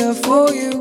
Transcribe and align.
here 0.00 0.14
for 0.14 0.54
you. 0.54 0.79